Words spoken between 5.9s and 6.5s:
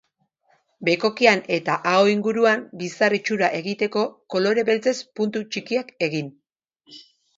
egin.